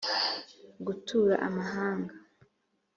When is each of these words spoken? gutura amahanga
gutura 0.85 1.35
amahanga 1.47 2.13